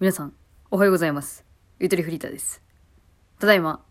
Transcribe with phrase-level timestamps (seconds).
[0.00, 0.32] 皆さん、
[0.70, 1.44] おはようございます。
[1.78, 2.62] ゆとりフリーターです。
[3.38, 3.84] ただいま、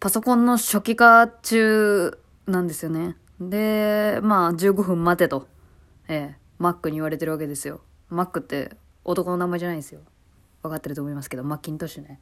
[0.00, 2.18] パソコンの初期化中
[2.48, 3.14] なんですよね。
[3.38, 5.46] で、まあ、15分待てと、
[6.08, 7.82] ええ、Mac に言われてるわけですよ。
[8.10, 8.72] Mac って
[9.04, 10.00] 男の名前じゃないんですよ。
[10.64, 12.18] 分かってると思いますけど、マッキントッシュね。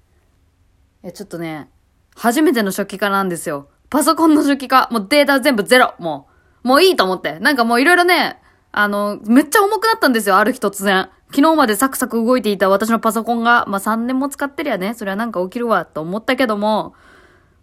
[1.02, 1.70] いや、ちょっとね、
[2.14, 3.70] 初めての初期化なんですよ。
[3.88, 4.90] パソコンの初期化。
[4.92, 5.94] もうデータ全部ゼロ。
[5.98, 6.28] も
[6.64, 7.38] う、もういいと思って。
[7.38, 8.42] なんかもういろいろね、
[8.72, 11.08] あの、めっちゃ重くなったんですよ、ある日突然。
[11.30, 16.94] 昨日までサクサク動いていた私のパソコンが、まあ3年も使ってりゃね、それはなんか起きるわ、と思ったけども、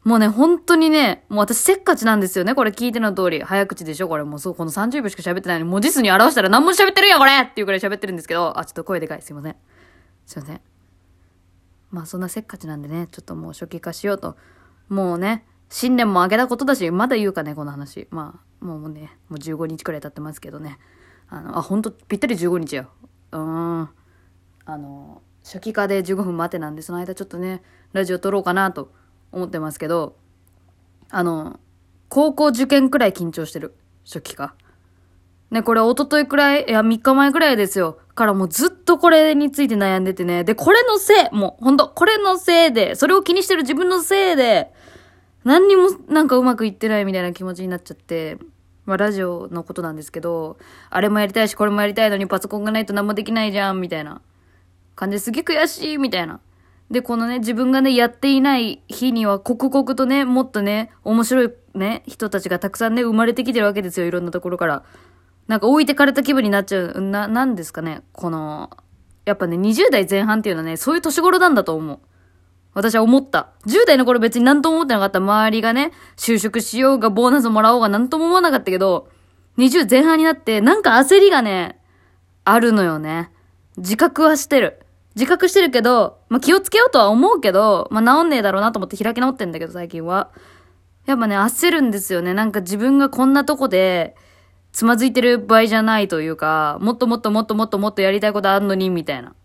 [0.03, 3.41] もうね、本当にね、もう私せっかちなんですよね、これ聞いての通り。
[3.41, 9.21] 早口でしょこれもうそう、この30秒しか喋ってないのに、文字数に表したら何も喋ってるや、これっていうくらい喋ってるんですけど、あ、ちょっと声でかい。
[9.21, 9.55] すいません。
[10.25, 10.61] すいません。
[11.89, 14.35] まあそんなせっかちなんでね、ちょっともう初期化しようと。
[14.89, 18.07] もうね、新年も明けたことだし、まだ言うかね、この話。
[18.11, 20.79] まあ、もうね、もう15日くらい経ってますけどね。
[21.29, 22.89] あの、あ、ほんと、ぴったり15日よ。
[23.37, 23.89] うん。
[24.65, 27.61] あの、初期化で15分待てなんで、その間ちょっとね、
[27.91, 28.91] ラジオ撮ろうかなと
[29.31, 30.15] 思ってますけど、
[31.09, 31.59] あの、
[32.09, 33.75] 高校受験くらい緊張してる。
[34.05, 34.55] 初期化。
[35.51, 37.99] ね、これ一昨日くらい、いや、3日前くらいですよ。
[38.15, 40.43] からもうずっとこれについて悩んでてね。
[40.43, 44.71] で、これのせい、もうほんと、これのせいで、それを気にしてる自分のせいで、
[45.43, 48.37] 何にもなんかうまくいってないみたいな気持ちになっちゃって、
[48.85, 50.57] まあラジオのことなんですけど、
[50.89, 54.21] あれもやりたいし、これもやりたいのにパソコンがないと何もできないじゃん、みたいな
[54.95, 56.39] 感じですげえ悔しい、みたいな。
[56.91, 64.83] で、このね、自分がね、やっていない日には、刻々とね、もっとね、面白いね、人たちがたくさんね、生まれてきてるわけですよ、いろんなところから。
[65.47, 67.01] なんか置いてかれた気分になっちゃう。
[67.01, 68.01] な、なんですかね。
[68.11, 68.69] この、
[69.25, 71.99] やっぱね、20代前半っていうのはね、そういう年頃なんだと思う。
[72.73, 73.49] 私は思った。
[73.67, 75.19] 10代の頃別に何とも思ってなかった。
[75.19, 79.07] 周りがね、就職しようが、ボーナスもらおうが何とも思わなかったけど、
[79.57, 81.79] 20前半になって、なんか焦りがね、
[82.43, 83.31] あるのよね。
[83.77, 84.79] 自覚はしてる。
[85.15, 90.31] 自覚してるけど、まあ、気をつけようとは思うけど、まあ、治んねえだろうなと思って開き直ってんだけど、最近は。
[91.05, 92.33] やっぱね、焦るんですよね。
[92.33, 94.15] なんか自分がこんなとこで、
[94.71, 99.35] つまずいてる場合じゃないというか、もっともっともっともっともっとやりたいことあんのに、みたいな。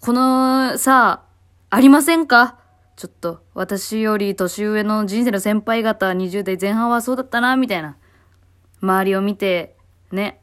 [0.00, 1.22] この、さ、
[1.70, 2.58] ありませんか？
[2.96, 7.96] ちょっと、私より年上の人生の先輩方、20代前半はそうだったな、みたいな。
[8.80, 9.76] 周りを見て、
[10.12, 10.40] ね。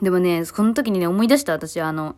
[0.00, 2.16] でもね、この時にね、思い出した私、あの、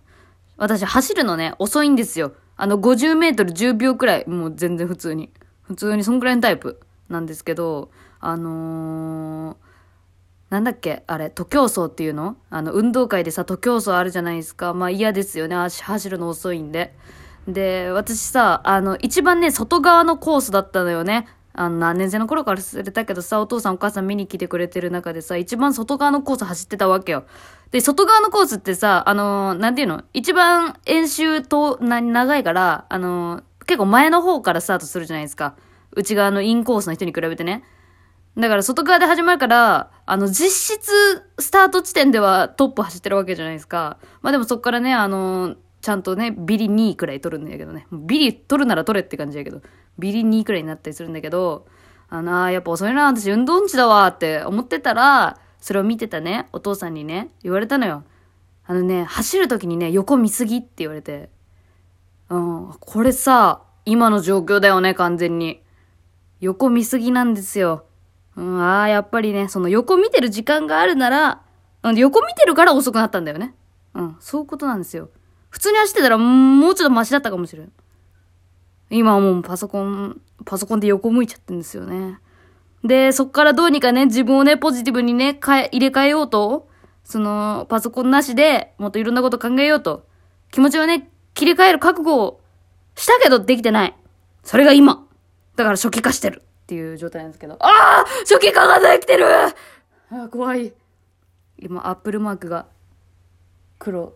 [0.56, 2.34] 私走るのね、遅いんですよ。
[2.56, 5.30] あの、50メートル10秒くらい、もう全然普通に。
[5.62, 9.56] 普通にそんくらいのタイプなんですけど、あのー、
[10.50, 12.36] なんだっけあれ、徒競走っていうの？
[12.50, 14.74] あの、運動会でさ、徒競走あるじゃないですか。
[14.74, 15.56] まあ嫌ですよね。
[15.56, 16.94] 足走るの遅いんで。
[17.48, 21.26] で、私さ、あの、一番ね、外側のコースだったのよね。
[21.52, 27.24] あの、何年生の頃から忘れたけどさ、お父さんお母さん見に来てくれてる中でさ、一番外側のコース走ってたわけよ。
[27.72, 30.04] で、外側のコースってさ、あのーなんていうの？
[30.12, 35.54] 一番演習と、な、長いから、あのー結構前の方からスタートするじゃないですか。
[35.92, 37.62] 内側のインコースの人に比べてね。
[38.36, 40.90] だから外側で始まるから、あの、実質、
[41.38, 43.98] スタート地点ではトップ走ってるわけじゃないですか。
[44.22, 47.86] まあでもそっからね、あのーちゃんとね、ビリ2位くらい取るんだけどね。
[47.90, 49.62] ビリ取るなら取れって感じだけど、
[49.98, 51.66] ビリ2位くらいになったりするんだけど、
[52.08, 58.04] あの、ーやっぱ遅いな、私運動音痴だわって思ってたら、それを見てたね、お父さんにね、言われたのよ。
[58.66, 61.30] あのね、走るときにね、横見すぎって言われて。
[62.28, 65.62] うん、これさ、今の状況だよね、完全に。
[66.40, 67.84] 横見すぎなんですよ。
[68.36, 71.42] うん、ああ、やっぱりね、その横見てる時間があるなら、
[71.82, 73.54] うん、横見てるから遅くなったんだよね。
[73.94, 75.10] うん、そういうことなんですよ。
[75.50, 77.72] 普通に走ってたら、もうちょっとマシだったかもしれん。
[78.90, 82.18] 今はもうパソコン、パソコンで横向いちゃってんですよね。
[82.84, 86.68] で、そっからどうにかね、自分をね、ポジティブにね、変え、入れ替えようと、
[87.04, 90.06] その、パソコンなしでもっといろんなこと考えようと、
[90.50, 92.40] 気持ちをね、切り替える覚悟を
[92.96, 93.94] したけどできてない。
[94.44, 95.06] それが今。
[95.56, 97.54] だから初期化してるっていう状態なんですけど。
[97.54, 100.72] ああ初期化ができてるあー怖い。
[101.58, 102.66] 今、アップルマークが、
[103.78, 104.14] 黒、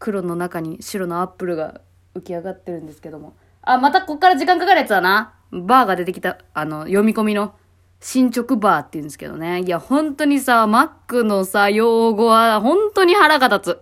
[0.00, 1.80] 黒の中に白のアップルが
[2.16, 3.34] 浮き上がってるんですけども。
[3.62, 5.34] あ、またこっから時間かかるやつだな。
[5.52, 7.54] バーが出てきた、あの、読み込みの。
[8.00, 9.60] 進捗バーって言うんですけどね。
[9.60, 13.78] いや、本当にさ、Mac のさ、用語は本当に腹が立つ。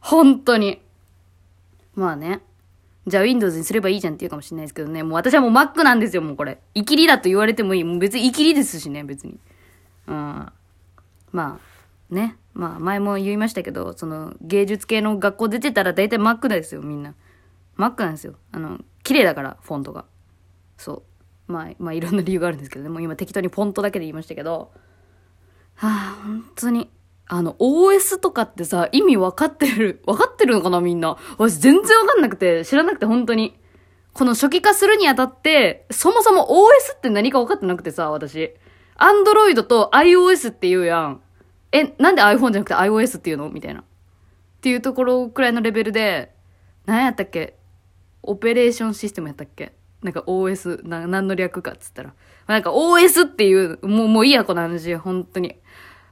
[0.00, 0.80] 本当に。
[1.94, 2.40] まあね。
[3.06, 5.02] じゃあ Windows にすればいいじゃんって言うかもしれないですけどね。
[5.02, 6.58] もう私はもう Mac なんですよ、もうこれ。
[6.72, 7.84] イキリだと言われてもいい。
[7.84, 9.38] もう別にイキリですしね、別に。
[10.06, 10.14] うん。
[10.14, 10.52] ま
[11.34, 11.58] あ、
[12.08, 12.38] ね。
[12.54, 17.14] まあ、前も言いましたけど、その、芸術系の学校出てたら大体 Mac ですよ、みんな。
[17.76, 18.34] Mac なんですよ。
[18.52, 20.04] あの、綺麗だから、フォントが。
[20.78, 21.02] そ
[21.48, 21.52] う。
[21.52, 22.88] まあ、まあ、いろんな理由があるんですけどね。
[22.88, 24.72] もう今適当にフォントだけで言いましたけど。
[25.74, 26.90] はあ、本当に。
[27.26, 31.16] あの、OS とかってさ、意味分かってる、分かってるのかなみんな。
[31.38, 33.58] 私全然分かんなくて、知らなくて本当に。
[34.12, 38.54] この初期化するにあたって、そもそも OS って何か分かってなくてさ、私。
[38.96, 41.20] Android と iOS って言うやん。
[41.74, 43.50] え、なんで iPhone じゃなくて iOS っていうの？
[43.50, 43.80] みたいな。
[43.80, 43.84] っ
[44.60, 46.32] ていうところくらいのレベルで、
[46.86, 47.56] 何やったっけ？
[48.22, 49.72] オペレーションシステムやったっけ？
[50.02, 52.14] なんか OS、な、何の略かっつったら。
[52.46, 54.94] なんか OS っていう、もう、もういいや、この話。
[54.94, 55.56] 本当に。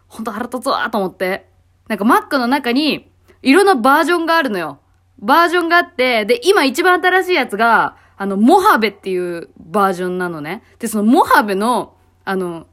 [0.09, 1.47] ほんと腹立つわと思って。
[1.89, 3.11] なんか Mac の中に、
[3.43, 4.81] いろんなバージョンがあるのよ。
[5.19, 10.63] バージョンがあって、で、今一番新しいやつが、あの、モハベっていうバージョンなのね。
[10.79, 11.95] で、そのモハベの、
[12.25, 12.67] あの、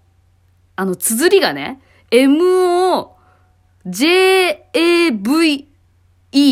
[0.76, 3.22] あの、綴りがね、M-O-J-A-V-E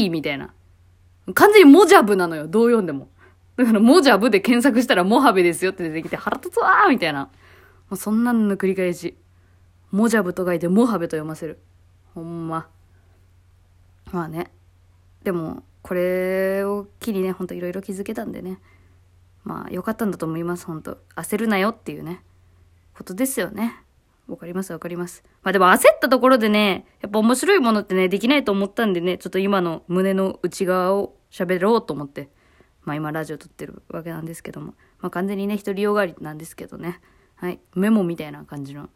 [0.09, 0.53] みたいな。
[1.33, 3.09] 完全にモジャブなのよ、どう読んでも。
[3.57, 7.25] だから、モジャブで検索したらモハベですよって出てきて、腹立つわーみたいな。
[7.25, 7.31] も
[7.91, 9.17] うそんなの繰り返し。
[9.91, 11.59] モジャブと書いてモハベと読ませる。
[12.13, 12.67] ほんま。
[14.11, 14.51] まあね。
[15.23, 18.59] でも、これを機にね、ほんといろいろ気づけたんでね。
[19.43, 20.99] まあ、良かったんだと思います、ほんと。
[21.15, 22.21] 焦るなよっていうね、
[22.93, 23.81] ことですよね。
[24.27, 25.23] わかりますわかります。
[25.43, 32.29] まあでも焦ったところでね、やっぱ面白いものってね、できないと思ったんでね、ちょっと今の胸の内側を喋ろうと思って、
[32.83, 36.99] まあ今ラジオ撮ってるわけなんですけども、まあ完全にね、独りよがりなんですけどね。
[37.35, 37.59] はい。
[37.75, 38.89] メモみたいな感じの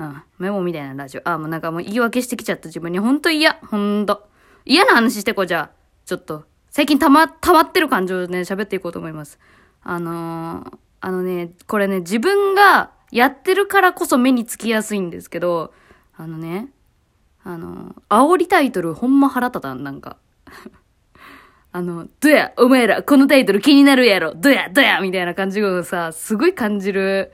[0.00, 0.22] うん。
[0.38, 1.22] メモみたいなラジオ。
[1.24, 2.98] あ、もうなんかもう言い訳してきちゃった自分に。
[2.98, 3.54] ほんと嫌。
[3.54, 4.28] ほんと。
[4.64, 5.80] 嫌な話してこう、じゃあ。
[6.06, 6.44] ちょっと。
[6.70, 9.38] 最近たま、溜まってる感情でね、喋っていこうと思います。
[9.82, 15.72] あのー、あのね、これね、自分がやってるからこそ目につきやすいんですけど、
[16.16, 16.68] あのね、
[17.42, 20.16] あの、煽りタイトルほんま腹立たん、なんか。
[21.72, 27.32] あの、どや、お前ら、このタイトル気になるやろ、どや、どや、みたいな感じをさ、すごい感じる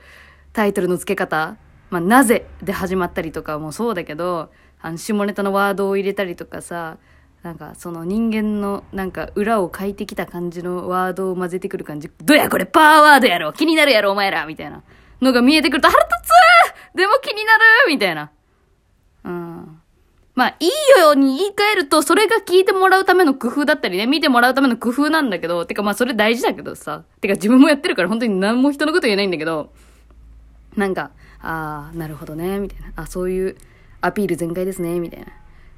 [0.53, 1.57] タイトルの付け方。
[1.89, 4.51] まあ、なぜで始まったりとかもそうだけど、
[4.81, 6.97] あの、下ネタのワードを入れたりとかさ、
[7.43, 12.09] なんかその人間のなんか裏を書いてきた感じのワードを混ぜてくる感じ。
[12.23, 14.83] どやこれパワーワードやろ気になるやろお前らみたいな
[15.21, 16.15] のが見えてくると腹立
[16.93, 18.31] つでも気になるみたいな。
[19.23, 19.81] うん。
[20.35, 20.69] まあ、いい
[21.01, 29.73] ように言い換えると、それが聞いてもらうための工夫だったりね、見てもらうための工夫なんだけど、てかまあそれ大事だけどさ、てか自分もやってるから本当に何も人のこと言えないんだけど、
[30.75, 31.09] なんか、
[31.41, 32.93] ああ、なるほどね、みたいな。
[32.95, 33.57] あ、そういう
[34.01, 35.27] アピール全開ですね、みたいな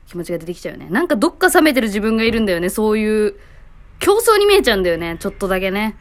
[0.08, 0.90] 気持ちが出てきちゃうよね。
[0.90, 3.36] なんかどっか冷めてる自分がいるんだよね、そういう
[4.00, 5.96] 競争に見えちゃうんだよね、ちょっとだけね。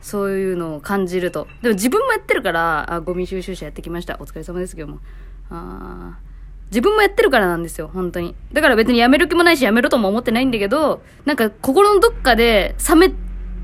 [0.00, 1.46] そういうのを感じると。
[1.62, 4.16] でも自分もやってるから、あ、ゴミ収集車やってきました。
[4.20, 5.00] お疲れ様ですけども。
[5.50, 6.18] あ
[6.70, 8.34] 自分もやってるからなんですよ、本当に。
[8.52, 13.14] だから別にやめる気もないし、やめろとも思ってないんだけど、なんか心のどっかで冷め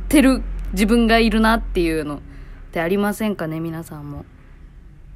[0.08, 0.42] てる
[0.72, 2.20] 自分がいるなっていうのっ
[2.72, 4.24] てありませんかね、皆さんも。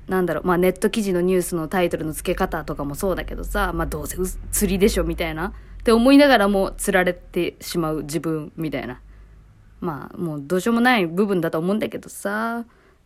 [0.06, 4.18] なんだろう、まあネット記事のニュースのタイトルの付け方とかもそうだけどさ、まあどうせ
[4.52, 5.48] 釣りでしょみたいな。
[5.48, 9.00] って思いながらも釣られてしまう自分みたいな。
[9.80, 12.64] まあもうどうしようもない部分だと思うんだけどさ、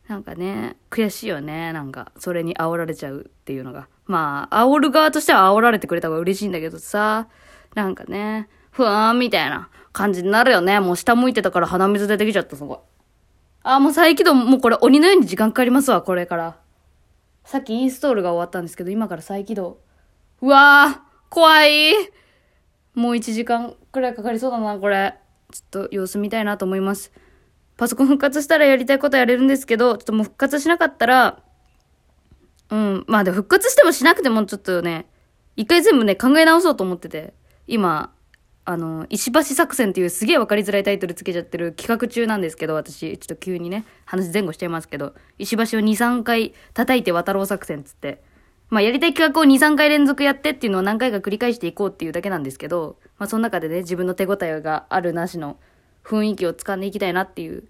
[0.09, 1.73] なんかね、悔しいよね。
[1.73, 3.89] なんか、それに煽られちゃうっていうのが。
[4.07, 7.29] まあ、煽る側としては煽られてくれた方が嬉しいんだけどさ、
[7.75, 10.81] なんかね、ふわーんみたいな感じになるよね。
[10.81, 12.79] もう下向いてたから鼻水出てきちゃった、すごい。
[13.63, 16.57] あ、もう再起動、もうこれ鬼のように時間かかりますわ、これから。
[17.45, 19.79] さっきインストールが終わったんですけど、今から再起動。
[20.41, 21.93] うわー怖い
[22.95, 25.15] もう1時間くらいかかりそうだな、これ。
[25.53, 27.13] ちょっと様子見たいなと思います。
[27.77, 31.43] パソコン復活したらやりたいことやれるんですけど、ちょっともう復活しなかったら、
[32.71, 35.07] うん、まあで復活してもしなくてもちょっとね、
[35.57, 37.35] 一回全部ね、考え直そうと思ってて、
[37.67, 38.13] 今、
[38.65, 48.23] あの、石橋作戦っていうすげえわかりづらいタイトルつけちゃってる企画中なんですけど、私、ちょっと急にね、話前後しちゃいますけど、石橋を2、3回叩いて渡ろう作戦つって、
[48.73, 55.59] まあやりたい企画を2、3回連続やってっていうのを何回か繰り返していこうっていうだけなんですけど、まあその中でね、自分の手応えがあるなしの
[56.03, 57.65] 雰囲気を掴んでいきたいなっていう、っ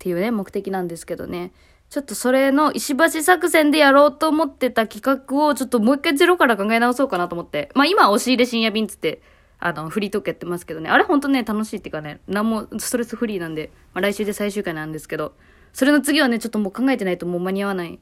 [0.00, 1.52] ていうね、目的なんですけどね。
[1.88, 7.70] ちょっとそれの石橋作戦でやろうと思ってた企画をちょっともう一回ゼロから考え直そうかなと思って。
[7.76, 9.22] まあ今押し入れ深夜便つって、
[9.60, 10.90] あの、フリートークやってますけどね。
[10.90, 15.36] あれほんとね、楽しいっていうかね、何もストレスフリーなんで、まあ来週で最終回なんですけど、
[15.72, 18.00] それの次はね、ちょっともう考えてないともう間に合わないん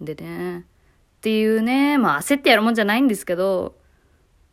[0.00, 0.66] でね。
[1.22, 3.76] っていうね、まあ焦ってやるもんじゃないんですけど、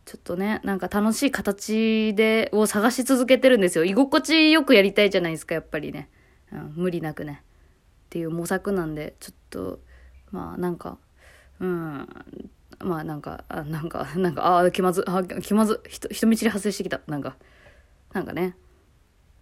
[0.05, 3.85] ちょっとね、なんか楽しい形で、を探し続けてるんですよ。
[3.85, 6.09] 居心地よくやりたいじゃないですか、やっぱりね。
[6.51, 7.41] うん、無理なくね。
[8.05, 9.79] っていう模索なんで、ちょっと、
[10.29, 10.99] まあなんか、
[11.59, 12.07] うん、
[12.77, 17.01] まあなんか、あなんか、なんか、ああ、気まず、あ気まず、人、人見知り発生してきた。
[17.07, 17.35] なんか、
[18.13, 18.55] なんかね、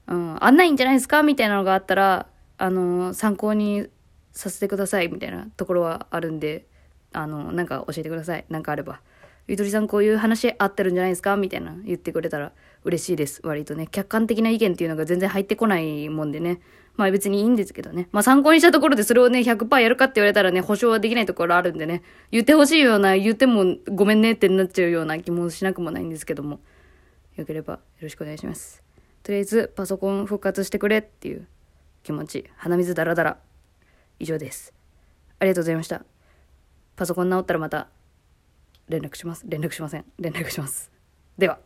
[0.07, 1.24] うん、あんないんじゃないですか？
[1.24, 3.89] みたいなのがあったら、あのー、参考に
[4.31, 6.67] させてください、みたいなところはあるんで、
[7.13, 8.45] あの、なんか教えてください。
[8.49, 9.01] なんかあれば。
[9.47, 11.37] ゆとりさんこういう話合ってるんじゃないですか？
[11.37, 12.51] みたいな言ってくれたら
[12.83, 13.39] 嬉しいです。
[13.45, 13.87] 割とね。
[13.89, 16.59] 客観的な意見っていうのが全然入ってこないもんでね。
[16.97, 18.09] まあ別にいいんですけどね。
[18.11, 22.01] まあ参考にしたところでそれをね、100%やるかって言われたらね、保証はできないところあるんでね。
[22.31, 26.59] 言ってほしいような、言ってもごめんねってなっちゃうような気もしなくもないんですけども。
[27.37, 28.83] よければよろしくお願いします。
[29.23, 31.47] とりあえずパソコン復活してくれっていう
[32.03, 32.49] 気持ち。
[32.57, 33.37] 鼻水ダラダラ。
[34.19, 34.73] 以上です。
[35.39, 36.03] ありがとうございました。
[36.98, 37.88] パソコン直ったらまた
[38.89, 39.46] 連絡します。
[39.48, 40.06] 連絡しません。
[40.20, 40.92] 連絡します。
[41.38, 41.60] では。